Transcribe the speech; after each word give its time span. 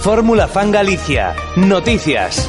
Fórmula 0.00 0.48
Fan 0.48 0.70
Galicia. 0.70 1.34
Noticias. 1.56 2.48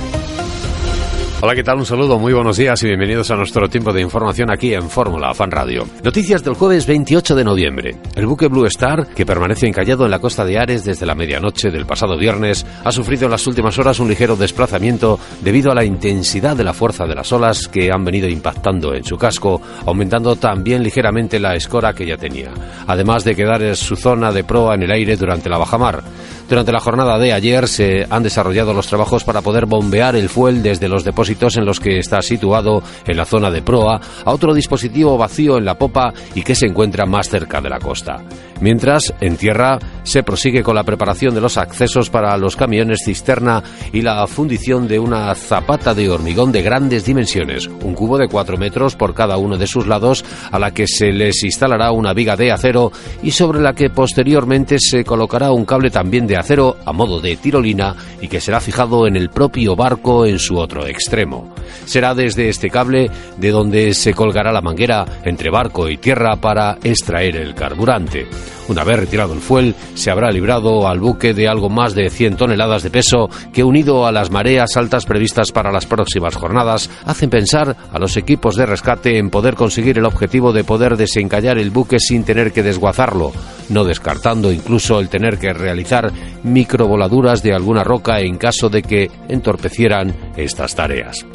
Hola, 1.43 1.55
¿qué 1.55 1.63
tal? 1.63 1.79
Un 1.79 1.87
saludo, 1.87 2.19
muy 2.19 2.33
buenos 2.33 2.55
días 2.55 2.81
y 2.83 2.85
bienvenidos 2.85 3.31
a 3.31 3.35
nuestro 3.35 3.67
tiempo 3.67 3.91
de 3.91 3.99
información 3.99 4.51
aquí 4.51 4.75
en 4.75 4.89
Fórmula 4.89 5.33
Fan 5.33 5.49
Radio. 5.49 5.87
Noticias 6.03 6.43
del 6.43 6.53
jueves 6.53 6.85
28 6.85 7.35
de 7.35 7.43
noviembre. 7.43 7.95
El 8.15 8.27
buque 8.27 8.47
Blue 8.47 8.67
Star, 8.67 9.07
que 9.07 9.25
permanece 9.25 9.67
encallado 9.67 10.05
en 10.05 10.11
la 10.11 10.19
costa 10.19 10.45
de 10.45 10.59
Ares 10.59 10.85
desde 10.85 11.07
la 11.07 11.15
medianoche 11.15 11.71
del 11.71 11.87
pasado 11.87 12.15
viernes, 12.15 12.63
ha 12.83 12.91
sufrido 12.91 13.25
en 13.25 13.31
las 13.31 13.47
últimas 13.47 13.77
horas 13.79 13.99
un 13.99 14.07
ligero 14.07 14.35
desplazamiento 14.35 15.19
debido 15.41 15.71
a 15.71 15.75
la 15.75 15.83
intensidad 15.83 16.55
de 16.55 16.63
la 16.63 16.73
fuerza 16.73 17.05
de 17.05 17.15
las 17.15 17.31
olas 17.33 17.67
que 17.67 17.89
han 17.91 18.05
venido 18.05 18.29
impactando 18.29 18.93
en 18.93 19.03
su 19.03 19.17
casco, 19.17 19.59
aumentando 19.87 20.35
también 20.35 20.83
ligeramente 20.83 21.39
la 21.39 21.55
escora 21.55 21.95
que 21.95 22.05
ya 22.05 22.17
tenía, 22.17 22.51
además 22.85 23.23
de 23.23 23.35
quedar 23.35 23.63
en 23.63 23.75
su 23.75 23.95
zona 23.95 24.31
de 24.31 24.43
proa 24.43 24.75
en 24.75 24.83
el 24.83 24.91
aire 24.91 25.17
durante 25.17 25.49
la 25.49 25.57
bajamar. 25.57 26.03
Durante 26.51 26.73
la 26.73 26.81
jornada 26.81 27.17
de 27.17 27.31
ayer 27.31 27.65
se 27.65 28.05
han 28.09 28.23
desarrollado 28.23 28.73
los 28.73 28.87
trabajos 28.87 29.23
para 29.23 29.39
poder 29.39 29.67
bombear 29.67 30.17
el 30.17 30.27
fuel 30.27 30.61
desde 30.61 30.89
los 30.89 31.05
depósitos 31.05 31.55
en 31.55 31.63
los 31.63 31.79
que 31.79 31.97
está 31.97 32.21
situado 32.21 32.83
en 33.07 33.15
la 33.15 33.23
zona 33.23 33.49
de 33.49 33.61
proa 33.61 34.01
a 34.25 34.31
otro 34.33 34.53
dispositivo 34.53 35.17
vacío 35.17 35.57
en 35.57 35.63
la 35.63 35.77
popa 35.77 36.13
y 36.35 36.41
que 36.41 36.53
se 36.53 36.65
encuentra 36.65 37.05
más 37.05 37.29
cerca 37.29 37.61
de 37.61 37.69
la 37.69 37.79
costa. 37.79 38.21
Mientras, 38.59 39.13
en 39.21 39.37
tierra, 39.37 39.79
se 40.03 40.23
prosigue 40.23 40.63
con 40.63 40.75
la 40.75 40.83
preparación 40.83 41.33
de 41.33 41.41
los 41.41 41.57
accesos 41.57 42.09
para 42.09 42.37
los 42.37 42.55
camiones 42.55 43.01
cisterna 43.05 43.63
y 43.91 44.01
la 44.01 44.25
fundición 44.27 44.87
de 44.87 44.99
una 44.99 45.33
zapata 45.35 45.93
de 45.93 46.09
hormigón 46.09 46.51
de 46.51 46.61
grandes 46.61 47.05
dimensiones, 47.05 47.67
un 47.67 47.93
cubo 47.93 48.17
de 48.17 48.27
4 48.27 48.57
metros 48.57 48.95
por 48.95 49.13
cada 49.13 49.37
uno 49.37 49.57
de 49.57 49.67
sus 49.67 49.87
lados, 49.87 50.23
a 50.51 50.59
la 50.59 50.71
que 50.71 50.87
se 50.87 51.11
les 51.11 51.43
instalará 51.43 51.91
una 51.91 52.13
viga 52.13 52.35
de 52.35 52.51
acero 52.51 52.91
y 53.23 53.31
sobre 53.31 53.61
la 53.61 53.73
que 53.73 53.89
posteriormente 53.89 54.77
se 54.79 55.03
colocará 55.03 55.51
un 55.51 55.65
cable 55.65 55.89
también 55.89 56.27
de 56.27 56.37
acero 56.37 56.77
a 56.85 56.91
modo 56.91 57.19
de 57.19 57.35
tirolina 57.37 57.95
y 58.21 58.27
que 58.27 58.41
será 58.41 58.59
fijado 58.59 59.07
en 59.07 59.15
el 59.15 59.29
propio 59.29 59.75
barco 59.75 60.25
en 60.25 60.39
su 60.39 60.57
otro 60.57 60.85
extremo. 60.85 61.53
Será 61.85 62.13
desde 62.13 62.49
este 62.49 62.69
cable 62.69 63.09
de 63.37 63.49
donde 63.49 63.93
se 63.93 64.13
colgará 64.13 64.51
la 64.51 64.61
manguera 64.61 65.05
entre 65.23 65.49
barco 65.49 65.89
y 65.89 65.97
tierra 65.97 66.35
para 66.35 66.77
extraer 66.83 67.35
el 67.37 67.53
carburante. 67.53 68.27
Una 68.71 68.85
vez 68.85 69.01
retirado 69.01 69.33
el 69.33 69.41
fuel, 69.41 69.75
se 69.95 70.11
habrá 70.11 70.31
librado 70.31 70.87
al 70.87 71.01
buque 71.01 71.33
de 71.33 71.49
algo 71.49 71.69
más 71.69 71.93
de 71.93 72.09
100 72.09 72.37
toneladas 72.37 72.83
de 72.83 72.89
peso 72.89 73.29
que, 73.51 73.65
unido 73.65 74.07
a 74.07 74.13
las 74.13 74.31
mareas 74.31 74.77
altas 74.77 75.05
previstas 75.05 75.51
para 75.51 75.73
las 75.73 75.85
próximas 75.85 76.37
jornadas, 76.37 76.89
hacen 77.03 77.29
pensar 77.29 77.75
a 77.91 77.99
los 77.99 78.15
equipos 78.15 78.55
de 78.55 78.65
rescate 78.65 79.17
en 79.17 79.29
poder 79.29 79.55
conseguir 79.55 79.97
el 79.97 80.05
objetivo 80.05 80.53
de 80.53 80.63
poder 80.63 80.95
desencallar 80.95 81.57
el 81.57 81.69
buque 81.69 81.99
sin 81.99 82.23
tener 82.23 82.53
que 82.53 82.63
desguazarlo, 82.63 83.33
no 83.71 83.83
descartando 83.83 84.51
incluso 84.51 84.99
el 84.99 85.09
tener 85.09 85.39
que 85.39 85.53
realizar 85.53 86.11
microvoladuras 86.43 87.41
de 87.41 87.53
alguna 87.53 87.83
roca 87.83 88.19
en 88.19 88.37
caso 88.37 88.69
de 88.69 88.83
que 88.83 89.09
entorpecieran 89.27 90.13
estas 90.35 90.75
tareas. 90.75 91.25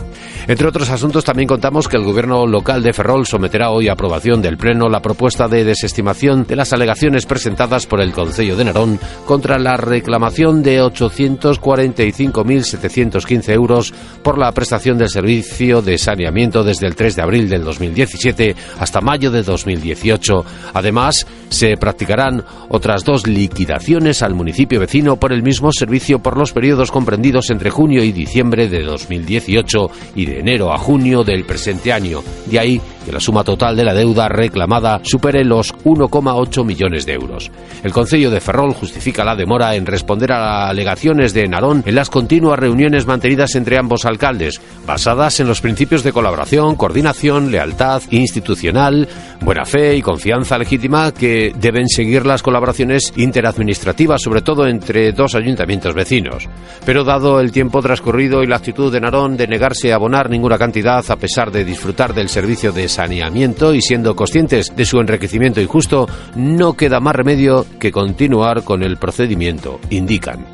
Entre 0.48 0.68
otros 0.68 0.90
asuntos, 0.90 1.24
también 1.24 1.48
contamos 1.48 1.88
que 1.88 1.96
el 1.96 2.04
gobierno 2.04 2.46
local 2.46 2.80
de 2.82 2.92
Ferrol 2.92 3.26
someterá 3.26 3.70
hoy 3.70 3.88
a 3.88 3.94
aprobación 3.94 4.40
del 4.40 4.56
Pleno 4.56 4.88
la 4.88 5.02
propuesta 5.02 5.48
de 5.48 5.64
desestimación 5.64 6.46
de 6.46 6.54
las 6.54 6.72
alegaciones 6.72 7.26
presentadas 7.26 7.84
por 7.86 8.00
el 8.00 8.12
Concello 8.12 8.54
de 8.56 8.64
Narón 8.64 9.00
contra 9.24 9.58
la 9.58 9.76
reclamación 9.76 10.62
de 10.62 10.80
845.715 10.82 13.52
euros 13.52 13.92
por 14.22 14.38
la 14.38 14.52
prestación 14.52 14.98
del 14.98 15.08
servicio 15.08 15.82
de 15.82 15.98
saneamiento 15.98 16.62
desde 16.62 16.86
el 16.86 16.94
3 16.94 17.16
de 17.16 17.22
abril 17.22 17.48
del 17.48 17.64
2017 17.64 18.54
hasta 18.78 19.00
mayo 19.00 19.32
de 19.32 19.42
2018. 19.42 20.44
Además, 20.74 21.26
se 21.48 21.76
practicarán 21.76 22.44
otras 22.68 23.04
dos 23.04 23.26
liquidaciones 23.26 24.22
al 24.22 24.34
municipio 24.34 24.80
vecino 24.80 25.16
por 25.16 25.32
el 25.32 25.42
mismo 25.42 25.70
servicio 25.72 26.18
por 26.18 26.36
los 26.36 26.52
periodos 26.52 26.90
comprendidos 26.90 27.50
entre 27.50 27.70
junio 27.70 28.02
y 28.02 28.12
diciembre 28.12 28.68
de 28.68 28.82
2018 28.82 29.90
y 30.14 30.26
de 30.26 30.40
enero 30.40 30.72
a 30.72 30.78
junio 30.78 31.24
del 31.24 31.44
presente 31.44 31.92
año. 31.92 32.22
De 32.46 32.58
ahí 32.58 32.80
que 33.06 33.12
la 33.12 33.20
suma 33.20 33.44
total 33.44 33.76
de 33.76 33.84
la 33.84 33.94
deuda 33.94 34.28
reclamada 34.28 35.00
supere 35.04 35.44
los 35.44 35.72
1,8 35.84 36.64
millones 36.64 37.06
de 37.06 37.12
euros. 37.12 37.52
El 37.84 37.92
Concello 37.92 38.32
de 38.32 38.40
Ferrol 38.40 38.74
justifica 38.74 39.24
la 39.24 39.36
demora 39.36 39.76
en 39.76 39.86
responder 39.86 40.32
a 40.32 40.68
alegaciones 40.68 41.32
de 41.32 41.46
Narón 41.46 41.84
en 41.86 41.94
las 41.94 42.10
continuas 42.10 42.58
reuniones 42.58 43.06
mantenidas 43.06 43.54
entre 43.54 43.78
ambos 43.78 44.04
alcaldes, 44.06 44.60
basadas 44.84 45.38
en 45.38 45.46
los 45.46 45.60
principios 45.60 46.02
de 46.02 46.12
colaboración, 46.12 46.74
coordinación, 46.74 47.52
lealtad 47.52 48.02
institucional, 48.10 49.06
buena 49.40 49.64
fe 49.64 49.94
y 49.94 50.02
confianza 50.02 50.58
legítima 50.58 51.12
que 51.12 51.52
deben 51.56 51.88
seguir 51.88 52.26
las 52.26 52.42
colaboraciones 52.42 53.12
interadministrativas, 53.16 54.20
sobre 54.20 54.42
todo 54.42 54.66
entre 54.66 55.12
dos 55.12 55.36
ayuntamientos 55.36 55.94
vecinos. 55.94 56.48
Pero 56.84 57.04
dado 57.04 57.38
el 57.38 57.52
tiempo 57.52 57.80
transcurrido 57.80 58.42
y 58.42 58.48
la 58.48 58.56
actitud 58.56 58.92
de 58.92 59.00
Narón 59.00 59.36
de 59.36 59.46
negarse 59.46 59.92
a 59.92 59.94
abonar 59.94 60.28
ninguna 60.28 60.58
cantidad 60.58 61.04
a 61.08 61.16
pesar 61.16 61.52
de 61.52 61.64
disfrutar 61.64 62.12
del 62.12 62.28
servicio 62.28 62.72
de 62.72 62.88
saneamiento 62.96 63.74
y 63.74 63.82
siendo 63.82 64.16
conscientes 64.16 64.74
de 64.74 64.86
su 64.86 64.98
enriquecimiento 64.98 65.60
injusto, 65.60 66.08
no 66.34 66.72
queda 66.72 66.98
más 66.98 67.14
remedio 67.14 67.66
que 67.78 67.92
continuar 67.92 68.64
con 68.64 68.82
el 68.82 68.96
procedimiento, 68.96 69.78
indican. 69.90 70.46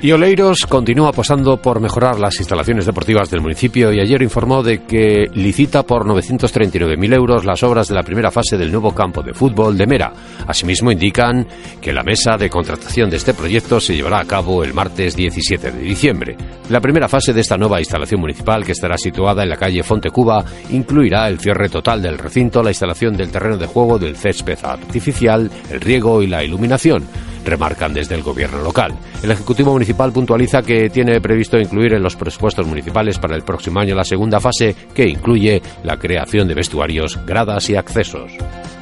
Y 0.00 0.12
Oleiros 0.12 0.58
continúa 0.68 1.08
apostando 1.08 1.56
por 1.56 1.80
mejorar 1.80 2.20
las 2.20 2.38
instalaciones 2.38 2.86
deportivas 2.86 3.30
del 3.30 3.40
municipio 3.40 3.92
y 3.92 3.98
ayer 3.98 4.22
informó 4.22 4.62
de 4.62 4.84
que 4.84 5.26
licita 5.34 5.82
por 5.82 6.06
939.000 6.06 7.14
euros 7.14 7.44
las 7.44 7.64
obras 7.64 7.88
de 7.88 7.96
la 7.96 8.04
primera 8.04 8.30
fase 8.30 8.56
del 8.56 8.70
nuevo 8.70 8.94
campo 8.94 9.24
de 9.24 9.34
fútbol 9.34 9.76
de 9.76 9.88
Mera. 9.88 10.12
Asimismo 10.46 10.92
indican 10.92 11.44
que 11.80 11.92
la 11.92 12.04
mesa 12.04 12.36
de 12.36 12.48
contratación 12.48 13.10
de 13.10 13.16
este 13.16 13.34
proyecto 13.34 13.80
se 13.80 13.96
llevará 13.96 14.20
a 14.20 14.24
cabo 14.24 14.62
el 14.62 14.72
martes 14.72 15.16
17 15.16 15.72
de 15.72 15.80
diciembre. 15.80 16.36
La 16.68 16.80
primera 16.80 17.08
fase 17.08 17.32
de 17.32 17.40
esta 17.40 17.56
nueva 17.56 17.80
instalación 17.80 18.20
municipal, 18.20 18.64
que 18.64 18.72
estará 18.72 18.96
situada 18.96 19.42
en 19.42 19.48
la 19.48 19.56
calle 19.56 19.82
Fontecuba, 19.82 20.44
incluirá 20.70 21.26
el 21.26 21.40
cierre 21.40 21.68
total 21.68 22.02
del 22.02 22.18
recinto, 22.18 22.62
la 22.62 22.70
instalación 22.70 23.16
del 23.16 23.32
terreno 23.32 23.56
de 23.56 23.66
juego 23.66 23.98
del 23.98 24.16
césped 24.16 24.58
artificial, 24.62 25.50
el 25.72 25.80
riego 25.80 26.22
y 26.22 26.28
la 26.28 26.44
iluminación 26.44 27.02
remarcan 27.48 27.94
desde 27.94 28.14
el 28.14 28.22
gobierno 28.22 28.62
local. 28.62 28.94
El 29.22 29.30
Ejecutivo 29.30 29.72
Municipal 29.72 30.12
puntualiza 30.12 30.62
que 30.62 30.90
tiene 30.90 31.20
previsto 31.20 31.58
incluir 31.58 31.94
en 31.94 32.02
los 32.02 32.16
presupuestos 32.16 32.66
municipales 32.66 33.18
para 33.18 33.36
el 33.36 33.42
próximo 33.42 33.80
año 33.80 33.94
la 33.94 34.04
segunda 34.04 34.40
fase 34.40 34.74
que 34.94 35.08
incluye 35.08 35.62
la 35.84 35.96
creación 35.96 36.48
de 36.48 36.54
vestuarios, 36.54 37.18
gradas 37.26 37.68
y 37.70 37.76
accesos. 37.76 38.32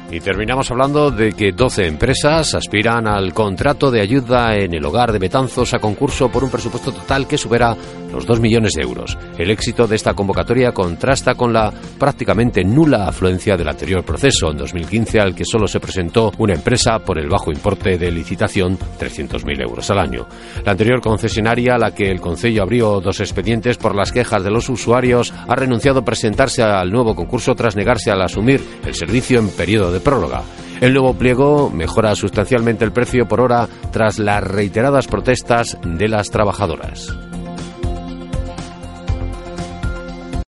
Y 0.09 0.21
terminamos 0.21 0.71
hablando 0.71 1.11
de 1.11 1.33
que 1.33 1.51
12 1.51 1.85
empresas 1.85 2.55
aspiran 2.55 3.07
al 3.07 3.33
contrato 3.33 3.91
de 3.91 3.99
ayuda 3.99 4.55
en 4.55 4.73
el 4.73 4.85
hogar 4.85 5.11
de 5.11 5.19
Betanzos 5.19 5.73
a 5.73 5.79
concurso 5.79 6.29
por 6.29 6.45
un 6.45 6.49
presupuesto 6.49 6.93
total 6.93 7.27
que 7.27 7.37
supera 7.37 7.75
los 8.11 8.25
2 8.25 8.39
millones 8.39 8.73
de 8.73 8.83
euros. 8.83 9.17
El 9.37 9.51
éxito 9.51 9.87
de 9.87 9.95
esta 9.95 10.13
convocatoria 10.13 10.71
contrasta 10.71 11.35
con 11.35 11.53
la 11.53 11.71
prácticamente 11.99 12.63
nula 12.63 13.07
afluencia 13.07 13.57
del 13.57 13.67
anterior 13.67 14.03
proceso, 14.03 14.51
en 14.51 14.57
2015, 14.57 15.19
al 15.19 15.35
que 15.35 15.45
solo 15.45 15.67
se 15.67 15.79
presentó 15.79 16.31
una 16.37 16.53
empresa 16.53 16.99
por 16.99 17.19
el 17.19 17.29
bajo 17.29 17.51
importe 17.51 17.97
de 17.97 18.11
licitación, 18.11 18.77
300.000 18.77 19.61
euros 19.61 19.89
al 19.89 19.99
año. 19.99 20.27
La 20.65 20.71
anterior 20.71 21.01
concesionaria, 21.01 21.75
a 21.75 21.79
la 21.79 21.93
que 21.93 22.09
el 22.09 22.21
Concello 22.21 22.63
abrió 22.63 22.99
dos 22.99 23.19
expedientes 23.19 23.77
por 23.77 23.95
las 23.95 24.11
quejas 24.11 24.43
de 24.43 24.51
los 24.51 24.69
usuarios, 24.69 25.33
ha 25.47 25.55
renunciado 25.55 25.99
a 25.99 26.05
presentarse 26.05 26.63
al 26.63 26.91
nuevo 26.91 27.15
concurso 27.15 27.55
tras 27.55 27.75
negarse 27.75 28.11
al 28.11 28.21
asumir 28.21 28.61
el 28.85 28.95
servicio 28.95 29.39
en 29.39 29.49
periodo 29.49 29.91
de 29.91 29.99
próloga. 29.99 30.43
El 30.81 30.93
nuevo 30.93 31.13
pliego 31.15 31.71
mejora 31.71 32.13
sustancialmente 32.15 32.85
el 32.85 32.91
precio 32.91 33.27
por 33.27 33.41
hora 33.41 33.67
tras 33.91 34.19
las 34.19 34.43
reiteradas 34.43 35.07
protestas 35.07 35.77
de 35.83 36.07
las 36.07 36.29
trabajadoras. 36.29 37.17